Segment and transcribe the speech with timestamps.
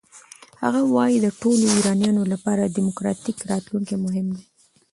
[0.63, 4.43] هغه وايي د ټولو ایرانیانو لپاره دموکراتیک راتلونکی مهم دی.